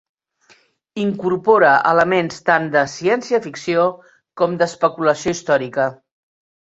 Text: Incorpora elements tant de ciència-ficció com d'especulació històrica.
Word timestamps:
Incorpora 1.01 1.73
elements 1.89 2.41
tant 2.47 2.65
de 2.77 2.83
ciència-ficció 2.95 3.85
com 4.43 4.57
d'especulació 4.63 5.35
històrica. 5.37 5.87